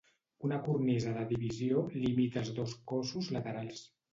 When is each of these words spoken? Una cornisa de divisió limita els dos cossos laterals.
Una 0.47 0.55
cornisa 0.67 1.13
de 1.17 1.25
divisió 1.33 1.83
limita 1.99 2.43
els 2.45 2.51
dos 2.61 2.77
cossos 2.93 3.31
laterals. 3.37 3.89